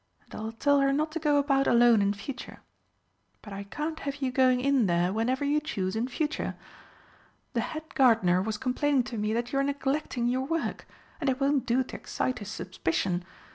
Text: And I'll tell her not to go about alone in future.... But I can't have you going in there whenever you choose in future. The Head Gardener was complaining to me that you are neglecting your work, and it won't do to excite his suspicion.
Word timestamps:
And 0.25 0.33
I'll 0.33 0.51
tell 0.51 0.79
her 0.79 0.91
not 0.91 1.11
to 1.11 1.19
go 1.19 1.37
about 1.37 1.67
alone 1.67 2.01
in 2.01 2.11
future.... 2.15 2.61
But 3.43 3.53
I 3.53 3.65
can't 3.65 3.99
have 3.99 4.15
you 4.15 4.31
going 4.31 4.59
in 4.59 4.87
there 4.87 5.13
whenever 5.13 5.45
you 5.45 5.59
choose 5.59 5.95
in 5.95 6.07
future. 6.07 6.55
The 7.53 7.61
Head 7.61 7.93
Gardener 7.93 8.41
was 8.41 8.57
complaining 8.57 9.03
to 9.03 9.17
me 9.19 9.31
that 9.33 9.53
you 9.53 9.59
are 9.59 9.63
neglecting 9.63 10.25
your 10.25 10.41
work, 10.47 10.87
and 11.19 11.29
it 11.29 11.39
won't 11.39 11.67
do 11.67 11.83
to 11.83 11.95
excite 11.95 12.39
his 12.39 12.49
suspicion. 12.49 13.23